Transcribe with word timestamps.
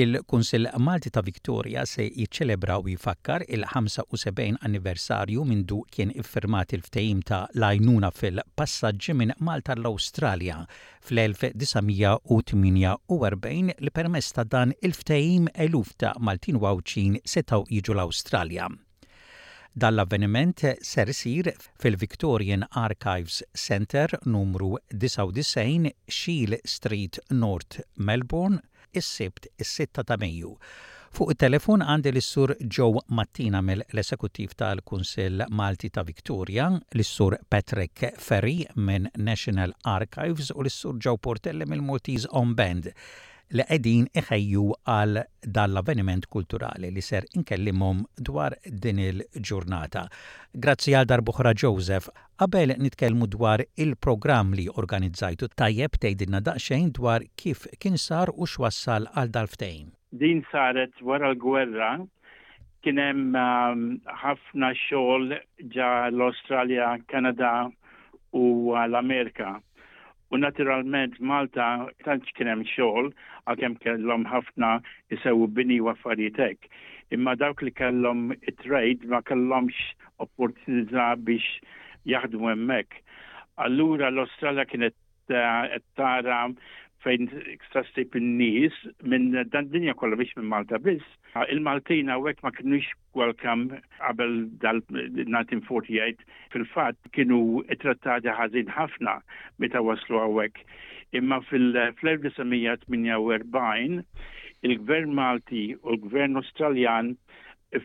Il-Kunsill 0.00 0.64
Malti 0.86 1.10
ta' 1.12 1.20
Viktoria 1.20 1.82
se 1.84 2.02
jiċċelebra 2.16 2.78
u 2.80 2.88
jifakkar 2.88 3.42
il-75 3.52 4.56
anniversarju 4.64 5.42
minn 5.44 5.66
du 5.68 5.82
kien 5.92 6.08
iffirmat 6.16 6.72
il-ftehim 6.72 7.20
ta' 7.28 7.42
lajnuna 7.60 8.08
fil-passaġġi 8.16 9.12
minn 9.20 9.34
Malta 9.48 9.74
l-Awstralja 9.76 10.62
fl-1948 11.04 13.74
li 13.84 13.90
permess 13.98 14.32
ta' 14.38 14.44
dan 14.56 14.70
il-ftehim 14.80 15.44
eluf 15.66 15.90
ta' 16.00 16.14
Maltin 16.30 16.60
Wawċin 16.64 17.14
setaw 17.34 17.62
jiġu 17.68 17.92
l-Awstralja. 17.98 18.66
Dan 19.76 19.92
l-avveniment 19.98 20.58
ser 20.82 21.08
isir 21.12 21.44
fil-Victorian 21.82 22.62
Archives 22.72 23.42
Center 23.66 24.08
numru 24.24 24.70
99 24.96 25.92
Shield 26.08 26.56
Street 26.64 27.14
North 27.36 27.80
Melbourne 27.96 28.58
is-sibt 28.94 29.46
is-6 29.58 30.02
ta' 30.06 30.16
Mejju. 30.20 30.52
Fuq 31.16 31.32
it-telefon 31.34 31.82
għandi 31.82 32.12
l-sur 32.14 32.52
Joe 32.70 33.00
Mattina 33.18 33.58
mill-esekutiv 33.66 34.52
tal-Kunsill 34.60 35.42
Malti 35.60 35.90
ta' 35.90 36.04
Victoria, 36.06 36.68
l-sur 36.96 37.34
Patrick 37.50 38.04
Ferri 38.18 38.60
minn 38.78 39.08
National 39.18 39.74
Archives 39.90 40.52
u 40.54 40.62
l-sur 40.64 41.00
Joe 41.02 41.18
Portelli 41.18 41.66
mill-Maltese 41.66 42.30
On 42.42 42.54
Band 42.54 42.92
li 43.58 43.64
qegħdin 43.68 44.04
iħejju 44.20 44.64
għal 44.94 45.22
dan 45.56 45.70
l-avveniment 45.72 46.26
kulturali 46.30 46.90
li 46.94 47.02
ser 47.02 47.26
inkellimhom 47.36 48.04
dwar 48.28 48.54
din 48.64 49.00
il-ġurnata. 49.02 50.04
Grazzi 50.54 50.94
għal 50.94 51.08
darbuħra 51.10 51.52
Joseph, 51.54 52.08
qabel 52.38 52.76
nitkellmu 52.78 53.26
dwar 53.32 53.64
il-programm 53.76 54.54
li 54.54 54.68
organizzajtu 54.70 55.50
tajjeb 55.56 55.98
tgħidilna 55.98 56.42
daqsxejn 56.50 56.92
dwar 57.00 57.26
kif 57.36 57.66
kien 57.80 57.98
sar 57.98 58.30
u 58.32 58.46
x'wassal 58.46 59.08
għal 59.14 59.32
dal-ftejn. 59.34 59.90
Din 60.24 60.44
saret 60.50 60.94
wara 61.06 61.32
l-gwerra 61.34 61.94
kien 62.82 62.98
hemm 62.98 63.34
um, 63.36 63.82
ħafna 64.22 64.72
xogħol 64.86 65.34
ġa 65.74 65.90
l-Australja, 66.12 66.94
Kanada 67.10 67.68
u 68.32 68.72
l-Amerika 68.78 69.58
U 70.32 70.38
naturalment 70.38 71.14
Malta 71.28 71.64
tantx 72.06 72.28
kien 72.38 72.48
hemm 72.50 72.60
xogħol 72.72 73.08
għalkemm 73.52 73.74
kellhom 73.84 74.26
ħafna 74.32 74.68
isewu 75.16 75.48
bini 75.56 75.78
u 75.82 75.88
affarijietek. 75.92 76.68
Imma 77.16 77.34
dawk 77.40 77.64
li 77.66 77.72
kellhom 77.80 78.20
it-trade 78.36 79.10
ma 79.14 79.20
kellhomx 79.30 79.82
opportunità 80.26 81.06
biex 81.30 81.48
jaħdmu 82.14 82.52
hemmhekk. 82.52 83.00
Allura 83.66 84.12
l-Australja 84.14 84.68
kienet 84.70 84.94
eh, 85.34 85.82
tara 85.98 86.40
fejn 87.02 87.28
ekstrastejp 87.52 88.16
n-nis 88.20 88.76
minn 89.08 89.30
dan 89.54 89.68
dinja 89.72 89.94
kolla 89.96 90.16
biex 90.20 90.32
minn 90.36 90.48
Malta 90.50 90.78
biss. 90.84 91.04
Ah, 91.34 91.44
il 91.52 91.60
maltina 91.64 92.12
hawnhekk 92.16 92.42
ma 92.44 92.50
kinux 92.56 92.86
welcome 93.16 93.64
għabel 94.08 94.32
dal-1948 94.64 96.18
fil-fatt 96.54 97.00
kienu 97.16 97.40
trattati 97.84 98.30
ħażin 98.36 98.68
ħafna 98.76 99.14
meta 99.62 99.80
waslu 99.86 100.16
għek. 100.28 100.56
Imma 101.18 101.38
fil-1948 101.48 103.92
il-Gvern 104.68 105.10
Malti 105.16 105.62
u 105.80 105.82
l-Gvern 105.94 106.36
Australjan 106.42 107.06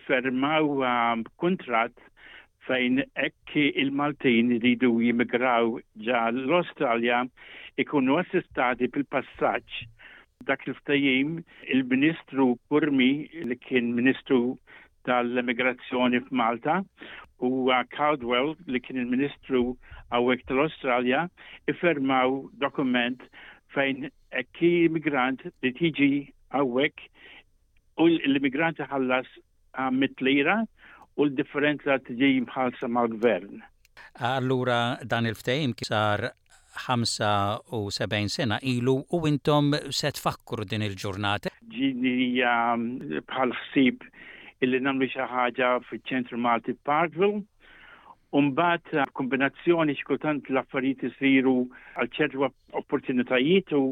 fermaw 0.09 0.66
ah, 0.91 1.17
kontrat 1.41 1.95
fejn 2.66 3.02
ekk 3.25 3.52
il-Maltin 3.81 4.49
ridu 4.63 4.89
jimigraw 5.05 5.73
ġa 6.08 6.21
l-Australja 6.33 7.19
ikunu 7.83 8.17
assistati 8.21 8.89
pil 8.95 9.05
passaġġ 9.15 9.81
dak 10.49 10.65
il-ftajim 10.67 11.36
il-Ministru 11.75 12.48
Kurmi, 12.70 13.11
li 13.49 13.58
kien 13.65 13.93
Ministru 13.98 14.39
tal-Emigrazzjoni 15.08 16.23
f'Malta 16.27 16.80
u 17.48 17.52
Caldwell 17.95 18.55
li 18.67 18.81
kien 18.81 19.02
il-Ministru 19.04 19.61
għawek 20.11 20.45
tal-Australja 20.49 21.23
ifermaw 21.73 22.42
dokument 22.65 23.21
fejn 23.77 24.09
ekki 24.42 24.73
immigrant 24.87 25.45
li 25.61 25.73
tiġi 25.81 26.11
għawek 26.58 27.08
u 28.04 28.09
l-immigranti 28.09 28.89
ħallas 28.92 29.30
mit 29.93 30.17
lira 30.25 30.61
u 31.15 31.26
l-differenza 31.27 31.95
tiġi 32.08 32.30
mħalsa 32.45 32.89
mal-gvern. 32.92 33.61
Allura 34.26 34.98
dan 35.11 35.27
il 35.30 35.36
ftejm 35.39 35.73
kisar 35.80 36.30
75 36.86 38.27
sena 38.36 38.58
ilu 38.67 38.98
u 39.15 39.20
intom 39.30 39.73
set 39.95 40.20
fakkur 40.21 40.65
din 40.67 40.83
il-ġurnata. 40.87 41.52
Ġinija 41.75 42.54
mm, 42.75 43.25
bħal 43.31 43.55
ħsib 43.61 44.04
illi 44.65 44.81
namlu 44.83 45.08
xi 45.11 45.23
ħaġa 45.31 45.73
ċentru 45.92 46.39
Malti 46.39 46.75
Parkville. 46.87 47.43
Umbat 48.36 48.92
uh, 48.99 49.05
kombinazzjoni 49.15 49.95
xkultant 49.95 50.49
l-affarijiet 50.52 51.05
isiru 51.14 51.55
għal 51.95 52.11
ċertu 52.11 52.49
opportunitajiet 52.75 53.71
u 53.80 53.83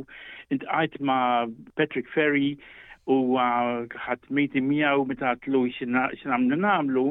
intqajt 0.52 1.00
ma' 1.08 1.46
Patrick 1.80 2.12
Ferry 2.12 2.58
u 3.08 3.36
għat 3.38 4.30
miti 4.32 4.62
miegħu 4.64 5.06
meta 5.08 5.34
tlu 5.44 5.66
x'namlu 5.76 6.56
namlu 6.60 7.10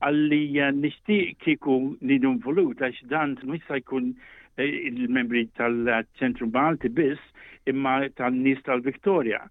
għalli 0.00 0.38
eh, 0.56 0.70
nixtieq 0.72 1.34
kieku 1.44 1.74
nidun 2.00 2.38
involut 2.38 2.80
għax 2.80 3.02
dan 3.12 3.34
t-nwissa 3.36 3.76
jkun 3.82 4.14
eh, 4.56 4.86
il-membri 4.88 5.48
tal-ċentru 5.58 6.48
Balti 6.54 6.88
biss 6.88 7.20
imma 7.68 8.00
tal 8.16 8.32
nies 8.36 8.62
tal 8.64 8.80
viktoria 8.84 9.44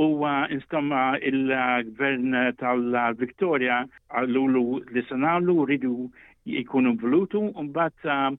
U 0.00 0.14
instamma 0.48 1.18
il-gvern 1.18 2.32
tal-Viktoria 2.56 3.82
għallulu 4.14 4.62
li 4.94 5.02
sanalu 5.08 5.64
ridu 5.68 6.06
jikunu 6.48 6.94
volutu, 7.02 7.40
un 7.58 7.68
bat 7.74 8.06
eh, 8.06 8.30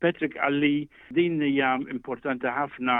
Patrick 0.00 0.40
għalli 0.40 0.88
din 1.14 1.38
hija 1.44 1.76
importanti 1.92 2.48
ħafna 2.50 2.98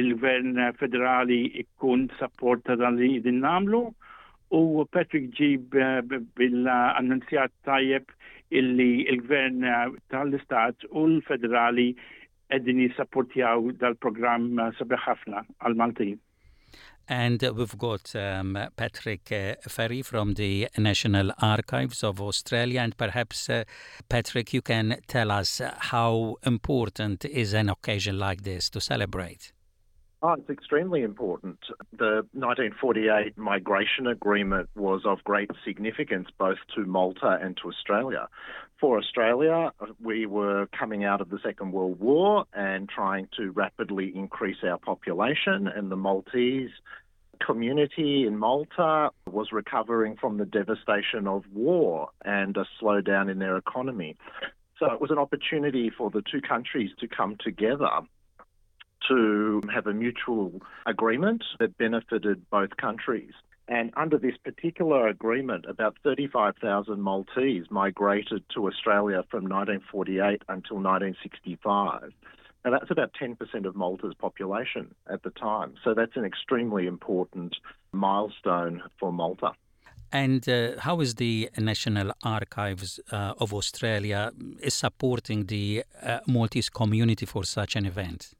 il-gvern 0.00 0.54
federali 0.80 1.38
ikkun 1.62 2.06
supporta 2.18 2.78
dan 2.80 2.96
li 2.96 3.10
din 3.26 3.42
u 4.52 4.62
Patrick 4.94 5.28
ġib 5.38 5.74
eh, 5.76 6.00
bil-annunzjat 6.40 7.52
tajjeb 7.68 8.08
illi 8.50 8.90
il-gvern 9.12 9.62
eh, 9.64 9.84
tal-istat 10.10 10.88
u 10.90 11.04
l-federali 11.10 11.90
edin 12.56 12.82
jisapportjaw 12.86 13.68
dal 13.78 13.94
program 14.00 14.48
sabiħ 14.80 15.04
ħafna 15.06 15.44
għal-Maltin. 15.60 16.18
And 17.08 17.42
uh, 17.42 17.52
we've 17.54 17.76
got 17.76 18.14
um, 18.14 18.56
Patrick 18.76 19.32
uh, 19.32 19.54
Ferry 19.68 20.02
from 20.02 20.34
the 20.34 20.68
National 20.78 21.32
Archives 21.40 22.04
of 22.04 22.20
Australia. 22.20 22.80
And 22.80 22.96
perhaps, 22.96 23.50
uh, 23.50 23.64
Patrick, 24.08 24.52
you 24.54 24.62
can 24.62 25.00
tell 25.08 25.30
us 25.32 25.60
uh, 25.60 25.74
how 25.78 26.36
important 26.44 27.24
is 27.24 27.52
an 27.52 27.68
occasion 27.68 28.18
like 28.18 28.42
this 28.42 28.70
to 28.70 28.80
celebrate? 28.80 29.52
Oh, 30.22 30.34
it's 30.34 30.50
extremely 30.50 31.02
important. 31.02 31.58
The 31.98 32.26
1948 32.34 33.38
migration 33.38 34.06
agreement 34.06 34.68
was 34.76 35.00
of 35.06 35.24
great 35.24 35.50
significance 35.64 36.28
both 36.38 36.58
to 36.76 36.84
Malta 36.84 37.38
and 37.42 37.56
to 37.56 37.68
Australia 37.68 38.28
for 38.80 38.98
Australia, 38.98 39.70
we 40.02 40.24
were 40.26 40.66
coming 40.76 41.04
out 41.04 41.20
of 41.20 41.28
the 41.28 41.38
Second 41.44 41.72
World 41.72 42.00
War 42.00 42.46
and 42.54 42.88
trying 42.88 43.28
to 43.36 43.50
rapidly 43.50 44.10
increase 44.16 44.56
our 44.64 44.78
population, 44.78 45.68
and 45.68 45.90
the 45.92 45.96
Maltese 45.96 46.70
community 47.46 48.24
in 48.26 48.38
Malta 48.38 49.10
was 49.30 49.52
recovering 49.52 50.16
from 50.16 50.38
the 50.38 50.46
devastation 50.46 51.26
of 51.26 51.44
war 51.52 52.08
and 52.24 52.56
a 52.56 52.64
slowdown 52.80 53.30
in 53.30 53.38
their 53.38 53.56
economy. 53.56 54.16
So 54.78 54.86
it 54.90 55.00
was 55.00 55.10
an 55.10 55.18
opportunity 55.18 55.90
for 55.90 56.10
the 56.10 56.22
two 56.22 56.40
countries 56.40 56.90
to 57.00 57.08
come 57.08 57.36
together 57.42 57.88
to 59.08 59.60
have 59.74 59.86
a 59.86 59.92
mutual 59.94 60.60
agreement 60.86 61.44
that 61.58 61.76
benefited 61.76 62.48
both 62.50 62.76
countries. 62.78 63.32
And 63.70 63.92
under 63.96 64.18
this 64.18 64.34
particular 64.42 65.06
agreement, 65.06 65.64
about 65.68 65.96
35,000 66.02 67.00
Maltese 67.00 67.66
migrated 67.70 68.42
to 68.54 68.66
Australia 68.66 69.22
from 69.30 69.44
1948 69.44 70.42
until 70.48 70.78
1965. 70.78 72.10
Now, 72.64 72.72
that's 72.72 72.90
about 72.90 73.12
10% 73.14 73.38
of 73.64 73.76
Malta's 73.76 74.12
population 74.18 74.92
at 75.08 75.22
the 75.22 75.30
time. 75.30 75.74
So 75.84 75.94
that's 75.94 76.16
an 76.16 76.24
extremely 76.24 76.86
important 76.88 77.56
milestone 77.92 78.82
for 78.98 79.12
Malta. 79.12 79.52
And 80.12 80.46
uh, 80.48 80.80
how 80.80 80.98
is 81.00 81.14
the 81.14 81.48
National 81.56 82.10
Archives 82.24 82.98
uh, 83.12 83.34
of 83.38 83.54
Australia 83.54 84.32
supporting 84.66 85.46
the 85.46 85.84
uh, 86.02 86.18
Maltese 86.26 86.68
community 86.70 87.24
for 87.24 87.44
such 87.44 87.76
an 87.76 87.86
event? 87.86 88.32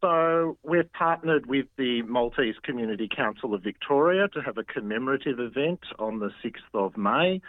So 0.00 0.56
we've 0.62 0.90
partnered 0.92 1.46
with 1.46 1.66
the 1.76 2.02
Maltese 2.02 2.54
Community 2.62 3.08
Council 3.08 3.52
of 3.52 3.62
Victoria 3.62 4.28
to 4.28 4.40
have 4.40 4.56
a 4.56 4.62
commemorative 4.62 5.40
event 5.40 5.80
on 5.98 6.20
the 6.20 6.30
6th 6.42 6.62
of 6.72 6.96
May 6.96 7.40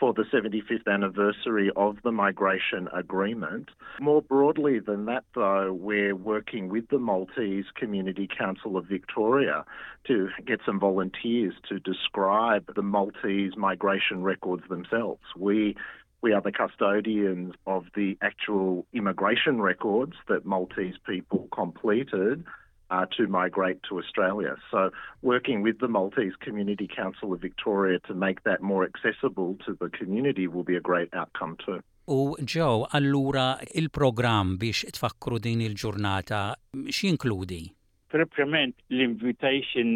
for 0.00 0.14
the 0.14 0.22
75th 0.22 0.86
anniversary 0.86 1.70
of 1.76 1.98
the 2.04 2.12
migration 2.12 2.88
agreement. 2.94 3.70
More 4.00 4.22
broadly 4.22 4.78
than 4.78 5.04
that, 5.06 5.24
though, 5.34 5.72
we're 5.74 6.14
working 6.16 6.68
with 6.68 6.88
the 6.88 6.98
Maltese 6.98 7.66
Community 7.74 8.26
Council 8.26 8.76
of 8.78 8.86
Victoria 8.86 9.64
to 10.04 10.30
get 10.46 10.60
some 10.64 10.78
volunteers 10.78 11.54
to 11.68 11.78
describe 11.78 12.72
the 12.74 12.82
Maltese 12.82 13.54
migration 13.56 14.22
records 14.22 14.66
themselves. 14.68 15.22
We 15.36 15.76
we 16.20 16.32
are 16.32 16.40
the 16.40 16.50
custodians 16.50 17.54
of 17.66 17.86
the 17.94 18.18
actual 18.22 18.84
immigration 18.92 19.60
records 19.62 20.14
that 20.26 20.44
Maltese 20.44 20.96
people 21.06 21.48
completed 21.52 22.44
uh, 22.90 23.06
to 23.16 23.28
migrate 23.28 23.80
to 23.88 23.98
Australia. 23.98 24.56
So, 24.70 24.90
working 25.22 25.62
with 25.62 25.78
the 25.78 25.86
Maltese 25.88 26.34
Community 26.40 26.88
Council 26.88 27.32
of 27.32 27.40
Victoria 27.40 28.00
to 28.08 28.14
make 28.14 28.42
that 28.44 28.62
more 28.62 28.82
accessible 28.84 29.56
to 29.66 29.76
the 29.78 29.90
community 29.90 30.48
will 30.48 30.64
be 30.64 30.74
a 30.74 30.80
great 30.80 31.10
outcome 31.14 31.56
too. 31.64 31.80
U 32.08 32.34
ġew 32.40 32.86
allura 32.98 33.58
il-programm 33.78 34.54
biex 34.62 34.86
tfakkru 34.96 35.38
din 35.44 35.60
il-ġurnata 35.66 36.40
x'inkludi? 36.88 37.66
Propriament 38.08 38.72
l-invitation 38.88 39.90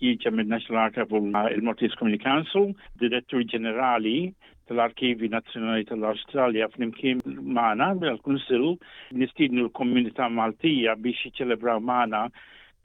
ħieġa 0.00 0.32
mid 0.34 0.48
National 0.50 0.80
Archive 0.90 1.14
uh, 1.20 1.46
il-Maltese 1.54 1.94
Community 2.00 2.18
Council, 2.26 2.72
Direttur 2.98 3.44
Ġenerali 3.52 4.32
tal-Arkivi 4.68 5.28
Nazzjonali 5.32 5.84
tal 5.88 6.04
australja 6.08 6.66
f'nimkien 6.72 7.18
magħna 7.58 7.88
għal 8.00 8.18
kunsill 8.28 8.70
nistidnu 9.22 9.64
l-komunità 9.68 10.28
Maltija 10.38 10.94
biex 11.06 11.26
jiċċelebraw 11.28 11.82
Mana 11.90 12.22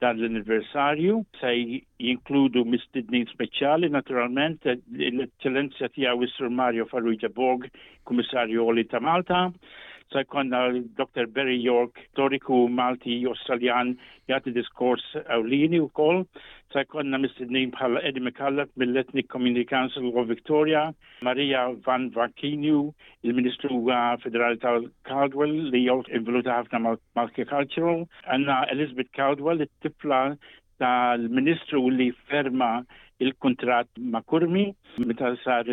dan 0.04 0.20
l-anniversarju 0.20 1.16
se 1.40 1.52
jinkludu 1.56 2.64
mistidnin 2.74 3.26
speċjali 3.32 3.90
naturalment 3.96 4.64
l 4.74 5.26
eccellenzja 5.26 5.90
tiegħu 5.96 6.28
sur 6.34 6.52
Mario 6.60 6.88
Farrugia 6.92 7.32
Borg, 7.40 7.66
Kummissarju 8.08 8.64
Oli 8.72 8.86
ta' 8.92 9.00
Malta, 9.04 9.46
sajkonna 10.12 10.64
l-Dr. 10.72 11.24
Uh, 11.26 11.30
Barry 11.34 11.56
York, 11.64 11.94
toriku 12.18 12.58
Malti 12.78 13.14
Australian, 13.30 13.94
jagħti 14.28 14.52
diskors 14.56 15.04
u 15.16 15.88
kol, 15.94 16.24
sajkonna 16.74 17.18
Mr. 17.18 17.18
Uh, 17.18 17.22
mistednin 17.22 17.70
bħala 17.74 18.02
Eddie 18.02 18.22
McCallap 18.26 18.70
mill-Ethnic 18.76 19.28
Community 19.28 19.64
Council 19.64 20.10
of 20.16 20.26
Victoria, 20.28 20.92
Maria 21.22 21.62
Van 21.86 22.10
Vakinu, 22.10 22.92
il-Ministru 23.22 23.76
uh, 23.90 24.16
Federali 24.24 24.58
tal 24.58 24.90
Caldwell 25.06 25.54
li 25.70 25.84
jew 25.86 26.02
involuta 26.12 26.58
ħafna 26.58 26.96
mal-Cultural, 27.16 28.06
għanna 28.26 28.60
Elizabeth 28.74 29.12
Caldwell, 29.14 29.62
il 29.62 29.70
tifla 29.86 30.34
tal-Ministru 30.82 31.86
li 31.90 32.10
ferma 32.30 32.80
il-kontrat 33.22 33.86
ma' 34.00 34.22
Kurmi, 34.24 34.72
meta 35.04 35.34
sar 35.44 35.68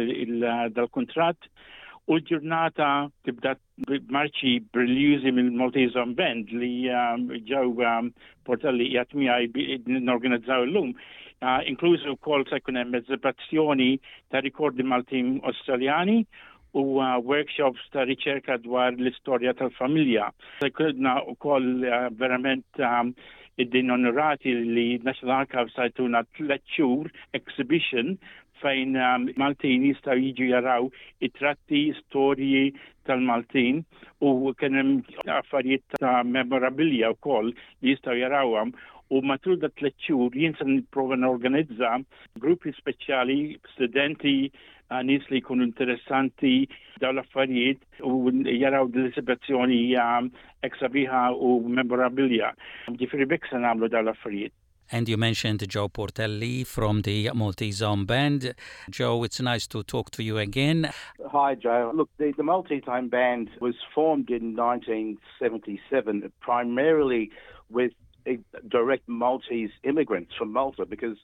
dal-kontrat, 0.75 1.37
il, 1.41 1.55
u 2.07 2.17
ġurnata 2.29 2.87
tibda 3.27 3.55
marċi 4.15 4.53
briljużi 4.75 5.31
mill 5.35 5.49
maltizan 5.59 6.13
Band 6.17 6.53
li 6.55 6.71
um, 6.89 7.25
ġew 7.49 7.63
um, 7.87 8.11
portalli 8.47 8.87
jgħatmijaj 8.93 9.49
n-organizzaw 9.99 10.63
l-lum, 10.69 10.93
uh, 10.95 11.61
inkluzu 11.67 12.15
kol 12.23 12.45
se 12.49 12.61
kunem 12.63 12.93
mezzibazzjoni 12.95 13.89
ta' 14.31 14.41
rikordi 14.47 14.87
mal-tim 14.87 15.37
australjani 15.51 16.21
u 16.73 16.85
uh, 17.01 17.17
workshops 17.27 17.83
ta' 17.91 18.07
ricerka 18.07 18.57
dwar 18.63 18.93
l-istoria 18.95 19.53
tal-familja. 19.59 20.31
Se 20.63 20.69
kudna 20.71 21.19
u 21.27 21.35
kol 21.43 21.67
uh, 21.83 22.07
verament 22.23 22.63
um, 22.79 23.11
id-din 23.59 23.91
onorati 23.91 24.53
li 24.63 24.87
National 25.03 25.43
Archives 25.43 25.75
sajtuna 25.75 26.23
t 26.37 26.61
xhur 26.71 27.11
exhibition 27.35 28.15
fejn 28.61 28.95
um, 28.99 29.27
Maltin 29.41 29.83
jistaw 29.87 30.17
jiġu 30.21 30.47
jaraw 30.51 30.87
it-tratti, 31.27 31.81
storji 32.01 32.63
tal-Maltin 33.09 33.83
u 34.25 34.31
kienem 34.59 34.97
affarijiet 35.37 35.85
ta' 36.01 36.21
memorabilia 36.27 37.11
u 37.13 37.19
koll 37.27 37.51
li 37.53 37.91
jistaw 37.93 38.17
jarawam 38.17 38.73
u 39.15 39.21
matul 39.31 39.59
da 39.61 39.69
tleċċur 39.79 40.35
jinsan 40.35 40.73
niprofa 40.73 41.15
n-organizza 41.19 41.91
gruppi 42.43 42.73
speċjali, 42.75 43.37
studenti, 43.75 44.33
uh, 44.51 44.99
nis 45.09 45.27
li 45.31 45.39
jkunu 45.43 45.63
interessanti 45.67 46.55
daw 47.03 47.13
l-affarijiet 47.15 48.03
u 48.03 48.33
jaraw 48.57 48.89
l-esibazzjoni 48.91 49.79
hija 49.87 50.07
um, 50.19 50.27
eksabiħa 50.67 51.23
u 51.37 51.53
memorabilia. 51.79 52.51
Ġifri 52.99 53.29
bekk 53.31 53.51
se 53.53 53.61
nagħmlu 53.63 53.93
daw 53.95 54.03
l-affarijiet. 54.07 54.56
And 54.91 55.09
you 55.09 55.17
mentioned 55.17 55.67
Joe 55.67 55.89
Portelli 55.89 56.65
from 56.65 57.01
the 57.01 57.29
Multi-Zone 57.35 58.05
Band. 58.05 58.53
Joe, 58.89 59.23
it's 59.23 59.39
nice 59.41 59.67
to 59.67 59.83
talk 59.83 60.11
to 60.11 60.23
you 60.23 60.37
again. 60.37 60.91
Hi, 61.29 61.55
Joe. 61.55 61.91
Look, 61.93 62.09
the, 62.17 62.33
the 62.37 62.43
Multi-Zone 62.43 63.09
Band 63.09 63.49
was 63.59 63.75
formed 63.93 64.29
in 64.29 64.55
1977 64.55 66.31
primarily 66.39 67.31
with 67.69 67.91
eh, 68.25 68.37
direct 68.69 69.07
Maltese 69.09 69.71
immigrants 69.83 70.33
from 70.35 70.53
Malta 70.53 70.85
because 70.85 71.17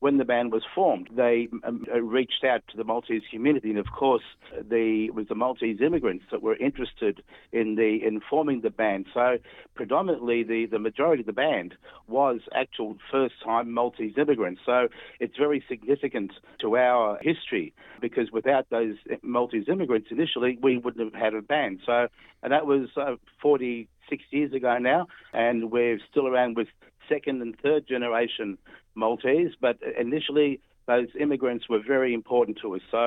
when 0.00 0.16
the 0.16 0.24
band 0.24 0.50
was 0.52 0.62
formed. 0.74 1.08
They 1.14 1.48
um, 1.62 1.84
uh, 1.94 2.00
reached 2.00 2.42
out 2.44 2.62
to 2.70 2.76
the 2.76 2.84
Maltese 2.84 3.22
community, 3.30 3.70
and 3.70 3.78
of 3.78 3.86
course, 3.92 4.22
the, 4.58 5.04
it 5.06 5.14
was 5.14 5.28
the 5.28 5.34
Maltese 5.34 5.80
immigrants 5.80 6.24
that 6.30 6.42
were 6.42 6.56
interested 6.56 7.22
in 7.52 7.76
the 7.76 8.00
in 8.04 8.20
forming 8.28 8.62
the 8.62 8.70
band. 8.70 9.06
So, 9.14 9.36
predominantly, 9.74 10.42
the, 10.42 10.66
the 10.66 10.78
majority 10.78 11.20
of 11.20 11.26
the 11.26 11.32
band 11.32 11.74
was 12.08 12.40
actual 12.54 12.96
first 13.12 13.34
time 13.44 13.72
Maltese 13.72 14.14
immigrants. 14.18 14.60
So, 14.66 14.88
it's 15.20 15.36
very 15.36 15.62
significant 15.68 16.32
to 16.60 16.76
our 16.76 17.18
history 17.22 17.72
because 18.00 18.30
without 18.32 18.68
those 18.70 18.96
Maltese 19.22 19.66
immigrants 19.68 20.08
initially, 20.10 20.58
we 20.62 20.78
wouldn't 20.78 21.12
have 21.14 21.22
had 21.22 21.34
a 21.34 21.42
band. 21.42 21.80
So, 21.86 22.08
and 22.42 22.52
that 22.52 22.66
was 22.66 22.88
uh, 22.96 23.16
46 23.42 24.24
years 24.30 24.52
ago 24.54 24.78
now, 24.78 25.08
and 25.34 25.70
we're 25.70 26.00
still 26.10 26.26
around 26.26 26.56
with 26.56 26.68
second 27.12 27.42
and 27.42 27.52
third 27.66 27.82
generation 27.94 28.48
Maltese, 28.94 29.52
but 29.60 29.76
initially 30.06 30.60
those 30.86 31.08
immigrants 31.26 31.64
were 31.72 31.78
very 31.94 32.12
important 32.20 32.54
to 32.62 32.74
us. 32.76 32.80
So, 32.90 33.04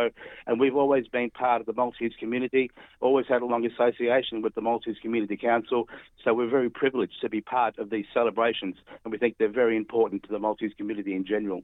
and 0.48 0.54
we've 0.62 0.76
always 0.84 1.06
been 1.18 1.30
part 1.32 1.60
of 1.62 1.66
the 1.70 1.74
Maltese 1.82 2.14
community, 2.24 2.66
always 3.08 3.26
had 3.28 3.42
a 3.42 3.46
long 3.54 3.64
association 3.72 4.36
with 4.46 4.54
the 4.56 4.62
Maltese 4.70 4.98
Community 5.06 5.36
Council. 5.50 5.90
So 6.24 6.34
we're 6.34 6.50
very 6.60 6.70
privileged 6.70 7.18
to 7.22 7.30
be 7.30 7.42
part 7.42 7.74
of 7.82 7.90
these 7.90 8.06
celebrations, 8.14 8.75
and 9.04 9.12
we 9.12 9.18
think 9.18 9.32
they're 9.38 9.51
very 9.63 9.75
important 9.75 10.24
to 10.24 10.30
the 10.36 10.39
Maltese 10.48 10.72
community 10.77 11.13
in 11.20 11.25
general. 11.25 11.60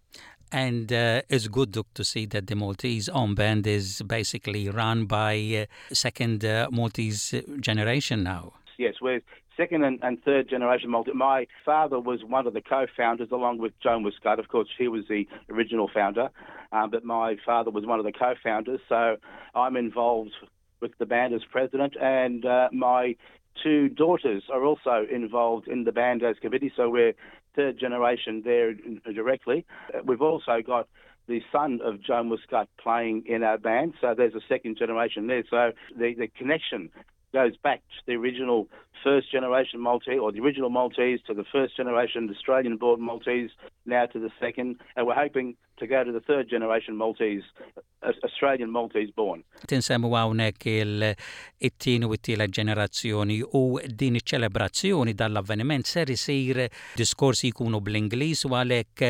And 0.52 0.92
uh, 0.92 1.22
it's 1.30 1.48
good 1.48 1.72
to 2.00 2.04
see 2.04 2.26
that 2.34 2.48
the 2.48 2.56
Maltese 2.56 3.08
armband 3.08 3.66
is 3.68 4.02
basically 4.06 4.68
run 4.68 5.06
by 5.06 5.34
uh, 5.70 5.94
second 5.94 6.44
uh, 6.44 6.68
Maltese 6.70 7.24
generation 7.62 8.24
now. 8.24 8.54
Yes, 8.78 8.96
we're 9.02 9.22
second 9.60 9.84
and, 9.84 10.00
and 10.02 10.24
third 10.24 10.50
generation 10.50 10.90
multi. 10.90 11.12
My 11.12 11.46
father 11.66 12.00
was 12.00 12.22
one 12.24 12.48
of 12.48 12.54
the 12.54 12.62
co-founders, 12.62 13.28
along 13.32 13.58
with 13.60 13.74
Joan 13.84 14.04
Wiscott. 14.06 14.40
Of 14.40 14.48
course, 14.48 14.70
he 14.78 14.88
was 14.88 15.04
the 15.10 15.28
original 15.52 15.90
founder, 15.94 16.30
um, 16.72 16.90
but 16.92 17.04
my 17.04 17.36
father 17.46 17.70
was 17.70 17.86
one 17.86 18.00
of 18.00 18.06
the 18.06 18.14
co-founders. 18.14 18.80
So 18.88 19.18
I'm 19.54 19.76
involved 19.76 20.32
with 20.82 20.92
the 20.98 21.06
band 21.06 21.34
as 21.34 21.42
president, 21.52 21.96
and 22.02 22.46
uh, 22.46 22.70
my 22.72 23.18
two 23.62 23.90
daughters 23.90 24.44
are 24.50 24.64
also 24.64 25.06
involved 25.12 25.68
in 25.68 25.84
the 25.84 25.92
band 25.92 26.24
as 26.24 26.38
committee. 26.42 26.72
So 26.78 26.90
we're 26.90 27.14
third 27.54 27.78
generation 27.78 28.42
there 28.46 28.74
directly. 29.14 29.66
We've 30.06 30.22
also 30.22 30.62
got 30.66 30.88
the 31.28 31.42
son 31.52 31.82
of 31.84 32.02
Joan 32.02 32.30
Muscat 32.30 32.70
playing 32.78 33.24
in 33.28 33.44
our 33.44 33.58
band, 33.58 33.96
so 34.00 34.14
there's 34.18 34.36
a 34.36 34.42
second 34.48 34.78
generation 34.78 35.28
there. 35.28 35.44
So 35.50 35.74
the, 35.98 36.16
the 36.18 36.28
connection 36.38 36.90
goes 37.34 37.56
back 37.58 37.80
to 37.82 37.96
the 38.08 38.14
original 38.16 38.68
first 39.04 39.32
generation 39.32 39.80
Maltese 39.80 40.20
or 40.20 40.32
the 40.32 40.40
original 40.42 40.70
Maltese 40.70 41.20
to 41.28 41.34
the 41.34 41.44
first 41.52 41.78
generation 41.78 42.30
Australian 42.30 42.76
born 42.78 43.02
Maltese, 43.02 43.52
now 43.86 44.06
to 44.08 44.20
the 44.20 44.30
second, 44.40 44.78
and 44.96 45.06
we're 45.08 45.14
hoping 45.16 45.56
to 45.78 45.88
go 45.88 46.04
to 46.04 46.12
the 46.12 46.20
third 46.20 46.50
generation 46.50 46.98
Maltese, 46.98 47.44
uh, 48.04 48.12
Australian 48.26 48.72
Maltese 48.76 49.12
born. 49.16 49.44
Tinsemmu 49.68 50.10
għawnek 50.10 50.66
il-ttien 50.74 52.06
uh, 52.06 52.10
u 52.10 52.18
t-tiela 52.20 52.50
ġenerazzjoni 52.52 53.40
u 53.60 53.64
din 53.88 54.20
iċ-ċelebrazzjoni 54.20 55.16
dall 55.22 55.40
avveniment 55.40 55.88
ser 55.88 56.12
isir 56.12 56.66
uh, 56.66 56.74
diskorsi 57.00 57.54
jkunu 57.54 57.80
bl 57.86 58.02
inglis 58.02 58.44
u 58.50 58.56
għalek 58.58 59.08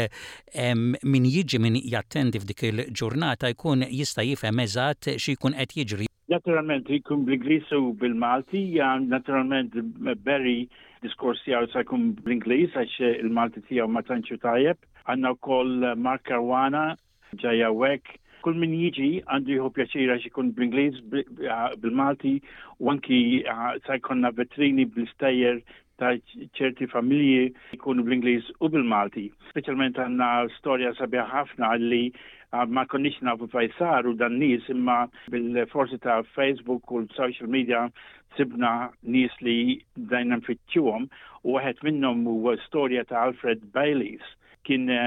min 1.06 1.26
jiġi 1.32 1.62
min 1.64 1.80
jattendi 1.94 2.42
f'dik 2.44 2.68
il-ġurnata 2.70 3.50
jkun 3.56 3.88
jista' 3.88 4.26
jifhem 4.28 4.62
eżatt 4.68 5.16
xi 5.16 5.38
jkun 5.40 5.58
qed 5.58 5.76
jiġri 5.82 6.06
Naturalment, 6.30 6.86
jikun 6.86 7.24
bl-Inglis 7.28 7.70
u 7.74 7.94
bil-Malti, 8.02 8.60
ja, 8.78 8.90
naturalment 9.04 9.74
Berry 10.28 10.68
diskorsi 11.02 11.56
għaw 11.58 11.70
sa' 11.74 11.82
jkun 11.86 12.04
bl-Inglis, 12.28 12.76
għax 12.82 13.00
il-Malti 13.24 13.64
tijaw 13.70 13.88
ma 13.96 14.04
tanċu 14.10 14.38
tajab, 14.44 14.78
Għanna 15.10 15.32
u 15.36 15.40
koll 15.48 15.88
Mark 16.06 16.28
Karwana, 16.30 16.84
ġaja 17.42 17.72
Wek, 17.74 18.14
kull 18.46 18.60
min 18.62 18.76
jiġi 18.78 19.10
għandu 19.26 19.56
jħu 19.58 19.72
pjaċira 19.80 20.20
xikun 20.28 20.54
bl-Inglis, 20.60 21.02
bil-Malti, 21.82 22.36
u 22.78 22.94
anki 22.94 23.20
sajkonna 23.90 24.30
vetrini 24.42 24.86
bl 24.86 25.10
stajjer 25.16 25.64
ta' 26.02 26.16
ċerti 26.58 26.88
familji 26.92 27.44
jkunu 27.76 28.04
bl-Inglis 28.08 28.46
u 28.64 28.66
bil-Malti. 28.74 29.26
Specialment 29.52 29.96
għanna 30.00 30.28
storja 30.58 30.92
sabiħ 31.00 31.24
ħafna 31.34 31.68
li 31.82 32.00
ah, 32.10 32.16
ma 32.76 32.84
konniex 32.92 33.18
nafu 33.28 33.46
fajsar 33.54 34.02
u 34.10 34.12
dan 34.22 34.34
nis 34.42 34.64
imma 34.74 34.98
bil-forsi 35.34 35.98
ta' 36.06 36.22
Facebook 36.38 36.84
u 36.92 36.98
social 37.18 37.50
media 37.58 37.82
sibna 38.38 38.72
nis 39.16 39.34
li 39.46 39.58
dajna 40.14 40.34
nfittxuhom 40.42 41.04
u 41.44 41.50
għahet 41.60 41.80
minnom 41.90 42.20
u 42.30 42.32
storja 42.68 43.02
ta' 43.12 43.24
Alfred 43.30 43.60
Baileys 43.76 44.26
kien 44.68 44.84
eh, 44.92 45.00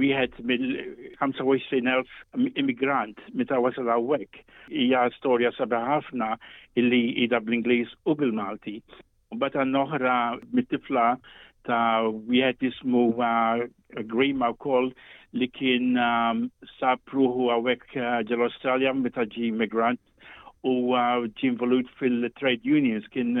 wieħed 0.00 0.32
mill-25,000 0.48 2.08
immigrant 2.60 3.16
meta 3.40 3.56
wasal 3.64 3.86
hawnhekk. 3.90 4.32
Hija 4.70 5.00
storja 5.16 5.50
sabiħ 5.56 5.82
ħafna 5.92 6.28
illi 6.78 7.02
ida 7.24 7.38
bl-Ingliż 7.40 7.88
u 8.04 8.12
bil-Malti. 8.20 8.76
U 9.34 9.38
bata 9.40 9.64
noħra 9.70 10.12
mit-tifla 10.58 11.06
ta' 11.68 12.00
wieħed 12.08 12.68
ismu 12.70 13.02
uh, 13.20 13.64
Grima 14.12 14.48
wkoll 14.54 14.90
li 15.38 15.48
kien 15.52 15.98
um, 16.00 16.46
sapruħu 16.78 17.50
għawek 17.56 17.84
uh, 18.00 18.22
ġel-Australja 18.30 18.94
meta 19.02 19.26
ġi 19.36 19.50
migrant 19.62 20.00
u 20.66 20.94
uh, 20.96 21.26
ġi 21.36 21.50
involut 21.50 21.90
fil-trade 22.00 22.64
unions 22.64 23.08
kien 23.12 23.36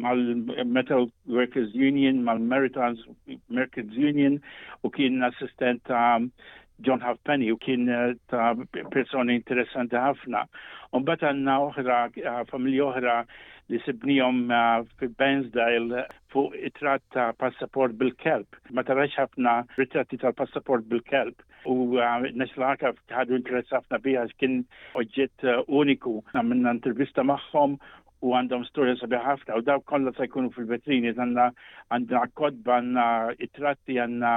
mal-Metal 0.00 1.10
Workers 1.26 1.76
Union, 1.76 2.24
mal-Mercants 2.24 4.00
Union 4.00 4.40
u 4.82 4.92
kien 4.96 5.20
assistent 5.28 5.84
ta' 5.92 6.06
um, 6.16 6.32
John 6.86 7.00
Halfpenny 7.02 7.50
u 7.50 7.56
kien 7.58 7.88
eh, 7.90 8.12
ta' 8.30 8.54
persona 8.94 9.32
interessanti 9.34 9.98
ħafna. 9.98 10.44
bat 11.02 11.22
għanna 11.26 11.56
uħra, 11.66 11.96
eh, 12.22 12.42
familja 12.50 12.84
uħra 12.92 13.16
li 13.68 13.80
sibnijom 13.84 14.52
eh, 14.52 14.82
fi 15.00 15.08
Bensdale 15.18 16.04
fu 16.32 16.44
it-trat 16.54 17.02
ta' 17.12 17.32
passaport 17.36 17.96
bil-kelb. 17.98 18.46
Ma 18.70 18.82
tarax 18.86 19.18
ħafna 19.18 19.56
ritratti 19.76 20.20
tal-passaport 20.22 20.86
bil-kelb. 20.88 21.34
U 21.66 21.98
neslaka 22.38 22.94
ħadu 23.10 23.36
interess 23.40 23.74
ħafna 23.74 23.98
biħa 24.06 24.26
kien 24.38 24.60
oġġet 25.00 25.48
uniku. 25.66 26.20
Għamilna 26.34 26.76
intervista 26.78 27.24
maħħom 27.26 27.74
u 28.26 28.30
għandhom 28.34 28.62
storja 28.70 28.94
sabiħ 29.02 29.24
ħafna 29.32 29.58
u 29.60 29.64
daw 29.66 29.82
kollha 29.90 30.14
se 30.16 30.26
jkunu 30.30 30.52
fil-vetrini 30.54 31.10
għandna 31.18 31.50
għandna 31.90 32.22
kodba 32.38 32.78
għandna 32.78 33.08
it-tratti 33.46 33.98
għandna 33.98 34.32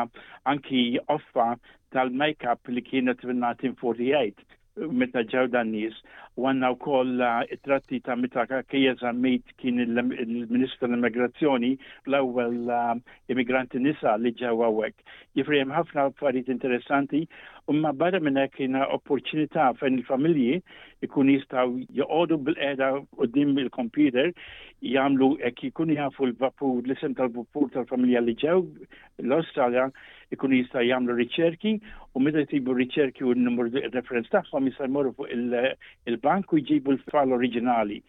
anki 0.54 0.82
offa 1.14 1.54
tal-makeup 1.96 2.72
li 2.72 2.82
kienet 2.88 3.22
fil-1948 3.26 4.42
uh, 4.42 4.90
meta 5.02 5.24
ġew 5.32 5.48
dan 5.54 5.72
nies 5.76 5.98
u 6.40 6.46
għandna 6.48 6.70
wkoll 6.78 7.20
uh, 7.28 7.42
it-tratti 7.56 8.00
ta' 8.06 8.16
meta 8.16 8.46
kejja 8.48 8.94
żammit 9.02 9.52
kien 9.60 9.82
il-Ministru 9.84 10.86
tal-Immigrazzjoni 10.86 11.74
l-ewwel 12.08 12.72
uh, 12.72 12.94
immigranti 13.34 13.82
nisa 13.84 14.14
li 14.24 14.32
ġew 14.40 14.54
hawnhekk. 14.64 15.04
Jifri 15.36 15.60
hemm 15.60 15.76
ħafna 15.76 16.06
affarijiet 16.12 16.52
interessanti 16.54 17.26
u 17.72 17.76
ma 17.78 17.92
barra 17.96 18.22
minn 18.24 18.40
hekk 18.40 18.62
kien 18.62 18.80
opportunità 18.86 19.70
fejn 19.82 20.00
il-familji 20.00 20.62
ikun 21.06 21.34
jistgħu 21.36 21.84
joqogħdu 22.00 22.40
bil-qiegħda 22.48 22.92
qudiem 23.20 23.54
il-computer 23.66 24.32
jagħmlu 24.96 25.34
hekk 25.44 25.68
ikun 25.74 25.92
jafu 26.00 26.30
l-vapur 26.32 26.80
l-isem 26.88 27.16
tal-vapur 27.20 27.70
tal-familja 27.76 28.24
li 28.24 28.38
ġew 28.46 28.56
l-Awstralja 29.28 29.92
ikun 30.36 30.54
jista' 30.56 30.84
jagħmlu 30.86 31.16
riċerki 31.22 31.74
u 32.16 32.22
meta 32.24 32.42
jtibu 32.46 32.74
riċerki 32.76 33.24
u 33.28 33.34
n-numru 33.36 33.70
referenz 33.96 34.30
tagħhom 34.34 34.66
jista' 34.70 34.88
jmorru 34.88 35.14
fuq 35.18 35.30
il-bank 36.10 36.56
u 36.56 36.60
jġibu 36.62 36.96
l 36.96 37.04
fall 37.12 37.36
oriġinali. 37.38 38.02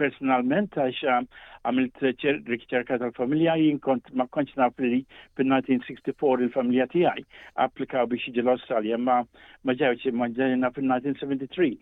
personalment 0.01 0.77
għax 0.77 1.05
eh, 1.05 1.23
għamilt 1.61 2.03
riċerka 2.51 2.97
tal-familja 3.03 3.55
jien 3.61 3.79
kont 3.85 4.09
ma 4.17 4.25
kontx 4.33 4.57
naf 4.59 4.77
li 4.81 5.03
fil-1964 5.37 6.47
il-familja 6.47 6.89
tiegħi 6.93 7.25
applikaw 7.65 8.09
biex 8.11 8.31
jiġi 8.31 8.45
l-Awstralja 8.47 8.97
ma 8.97 9.21
ma 9.63 9.75
ġewx 9.77 10.09
ma 10.17 10.25
ġejna 10.33 10.71
fil-1973. 10.77 11.75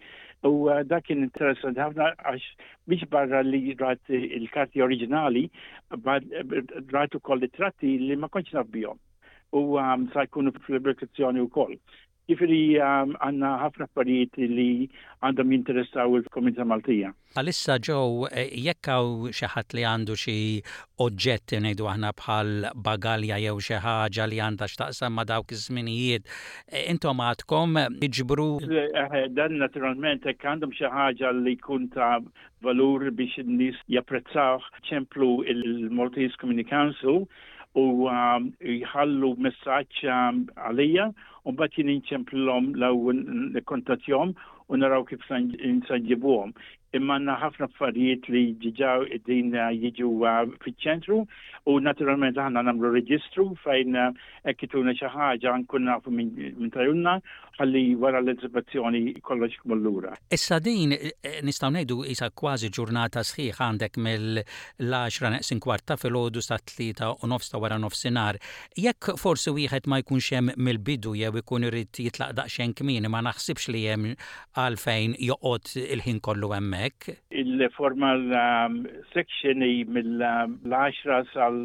U 0.51 0.69
eh, 0.71 0.83
dak 0.87 1.07
kien 1.07 1.23
interessanti 1.23 1.79
ħafna 1.83 2.13
għax 2.27 2.51
biex 2.91 3.07
barra 3.11 3.43
li 3.47 3.75
rat 3.79 4.11
il-karti 4.11 4.83
oriġinali 4.83 5.47
rajtu 6.91 7.19
koll 7.19 7.39
li 7.43 7.49
tratti 7.53 7.91
li 8.03 8.15
ma 8.21 8.29
konċi 8.33 8.57
naf 8.57 8.69
bijom 8.75 8.99
u 9.51 9.61
um, 9.81 10.05
sa 10.13 10.25
jkunu 10.27 10.53
fil-rebrekazzjoni 10.65 11.41
u 11.41 11.49
koll. 11.53 11.77
Jifiri 12.29 12.59
um, 12.79 13.15
għanna 13.25 13.49
ħafna 13.63 13.85
affarijiet 13.87 14.35
li 14.49 14.67
għandhom 15.25 15.49
jinteressaw 15.55 16.13
il-Komunità 16.19 16.65
Maltija. 16.67 17.09
Għalissa 17.37 17.77
ġew 17.87 18.27
eh, 18.29 18.43
jekkaw 18.67 19.09
xaħat 19.33 19.73
li 19.77 19.85
għandu 19.89 20.13
xi 20.21 20.35
oġġetti 21.01 21.61
nejdu 21.65 21.87
għahna 21.89 22.11
bħal 22.21 22.51
bagalja 22.85 23.39
jew 23.47 23.55
xi 23.65 23.81
ħaġa 23.81 24.29
li 24.29 24.41
għandha 24.45 24.69
x'taqsam 24.69 25.17
ma' 25.17 25.25
dawk 25.31 25.55
iż-żminijiet, 25.57 26.29
eh, 26.69 26.85
intom 26.93 27.25
għadkom 27.31 27.77
eh, 27.81 27.89
iġbru. 28.11 28.49
Dan 29.41 29.57
naturalment 29.63 30.29
hekk 30.29 30.45
għandhom 30.53 30.77
xi 30.77 30.85
ħaġa 30.93 31.33
li 31.41 31.57
jkun 31.57 31.89
ta' 31.97 32.19
valur 32.61 33.09
biex 33.09 33.41
in-nies 33.41 33.81
japprezzawh 33.95 34.69
ċemplu 34.91 35.33
il-Maltese 35.49 36.37
Community 36.37 36.69
Council 36.69 37.25
u 37.77 37.81
jħallu 38.09 39.35
messaċ 39.45 40.05
għalija 40.55 41.05
u 41.45 41.51
bat 41.61 41.77
jien 41.77 41.89
inċemplom 41.93 42.71
l-għu 42.75 43.61
kontatjom 43.73 44.33
u 44.69 44.77
naraw 44.81 45.05
kif 45.11 45.25
nsanġibuhom 45.29 46.53
imma 46.97 47.17
għanna 47.19 47.35
ħafna 47.43 47.67
affarijiet 47.69 48.29
li 48.33 48.41
id 48.51 48.81
din 49.27 49.53
jiġu 49.53 50.09
uh, 50.23 50.39
fiċ-ċentru 50.63 51.19
u 51.69 51.73
naturalment 51.85 52.37
ħanna 52.39 52.63
namlu 52.69 52.89
reġistru 52.95 53.49
fejn 53.63 53.97
uh, 53.97 54.23
ekkituna 54.53 54.95
xaħġa 54.97 55.11
ħaġa 55.19 55.53
nkun 55.63 55.85
nafu 55.89 56.13
minn 56.15 56.71
tajunna 56.73 57.19
għalli 57.59 57.83
wara 57.99 58.21
l-eżibizzjoni 58.23 59.03
kollox 59.27 59.59
mullura. 59.69 60.13
Issa 60.33 60.57
din 60.63 60.93
eh, 60.95 61.41
nistaw 61.43 61.69
ngħidu 61.75 61.99
isa 62.13 62.29
kważi 62.31 62.69
ġurnata 62.73 63.21
sħiħ 63.27 63.59
għandek 63.65 64.01
mill-10 64.05 65.29
neqsin 65.35 65.59
kwarta 65.61 65.97
fil-ħodu 65.99 66.41
sa 66.45 66.57
tlieta 66.57 67.11
u 67.15 67.29
nofsta 67.29 67.59
wara 67.61 67.77
Jekk 68.79 69.17
forsi 69.19 69.51
wieħed 69.53 69.85
ma 69.87 69.99
jkunx 70.01 70.31
hemm 70.35 70.53
mill-bidu 70.57 71.13
jew 71.15 71.35
ikun 71.41 71.65
irid 71.67 71.99
jitlaq 72.05 72.33
daqsxejn 72.37 72.73
kmin 72.79 73.05
ma 73.11 73.21
naħsibx 73.21 73.69
li 73.75 73.83
hemm 73.87 74.15
għalfejn 74.59 75.15
joqgħod 75.19 75.73
il-ħin 75.83 76.19
kollu 76.23 76.53
hemm 76.55 76.78
hemmhekk? 76.79 77.15
Il-forma 77.31 78.11
l-sekxjoni 78.17 79.71
um, 79.85 79.93
mill-10 79.95 81.31
sal 81.33 81.59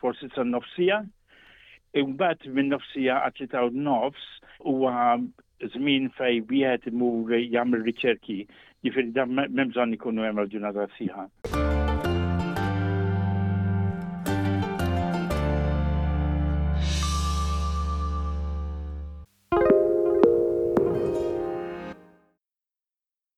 forsi 0.00 0.30
sa' 0.34 0.46
nofsija, 0.46 1.02
imbagħad 1.96 2.50
min 2.56 2.68
nofsija 2.74 3.14
għatlita 3.24 3.62
u 3.68 3.74
nofs 3.86 4.26
huwa 4.64 5.16
żmien 5.74 6.10
fej 6.18 6.42
wieħed 6.50 6.90
imur 6.92 7.32
jagħmel 7.38 7.86
riċerki, 7.90 8.42
jifieri 8.84 9.14
dan 9.16 9.32
m'hemm 9.38 9.72
bżonn 9.72 9.96
ikunu 9.96 10.26
hemm 10.28 10.44
raġunata 10.44 10.90
sieħa. 10.98 11.55